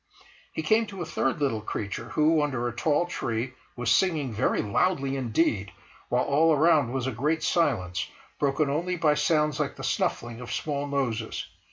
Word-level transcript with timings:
He 0.51 0.63
came 0.63 0.87
to 0.87 1.03
a 1.03 1.05
third 1.05 1.39
little 1.39 1.61
creature 1.61 2.05
who, 2.09 2.41
under 2.41 2.67
a 2.67 2.75
tall 2.75 3.05
tree, 3.05 3.53
was 3.75 3.91
singing 3.91 4.33
very 4.33 4.59
loudly 4.63 5.15
indeed, 5.15 5.71
while 6.09 6.23
all 6.23 6.51
around 6.55 6.91
was 6.91 7.05
a 7.05 7.11
great 7.11 7.43
silence, 7.43 8.07
broken 8.39 8.67
only 8.67 8.95
by 8.95 9.13
sounds 9.13 9.59
like 9.59 9.75
the 9.75 9.83
snuffling 9.83 10.41
of 10.41 10.51
small 10.51 10.87
noses. 10.87 11.45